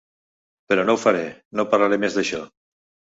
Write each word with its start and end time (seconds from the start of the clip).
Però 0.71 0.85
no 0.87 0.95
ho 0.95 1.01
faré, 1.01 1.21
no 1.59 1.65
parlaré 1.73 1.99
més 2.05 2.17
d’això. 2.21 2.41